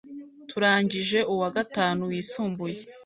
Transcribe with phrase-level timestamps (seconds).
[0.49, 2.81] Turangije uwa gatanu wisumbuye